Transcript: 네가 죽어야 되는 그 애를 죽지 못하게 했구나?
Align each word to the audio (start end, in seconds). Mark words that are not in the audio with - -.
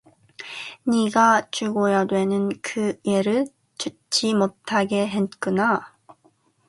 네가 0.85 1.49
죽어야 1.51 2.05
되는 2.05 2.49
그 2.63 2.99
애를 3.05 3.45
죽지 3.77 4.33
못하게 4.33 5.05
했구나? 5.05 5.93